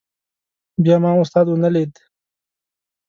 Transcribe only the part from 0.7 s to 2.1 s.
بیا ما استاد ونه لید.